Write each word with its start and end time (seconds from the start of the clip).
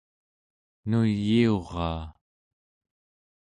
nuyiuraa 0.89 2.03